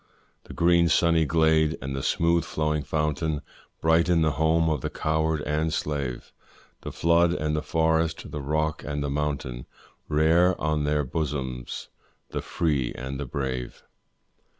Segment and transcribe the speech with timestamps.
[0.45, 3.43] The green sunny glade, and the smooth flowing fountain,
[3.81, 6.33] Brighten the home of the coward and slave;
[6.81, 9.67] The flood and the forest, the rock and the mountain,
[10.07, 11.89] Rear on their bosoms
[12.31, 13.83] the free and the brave.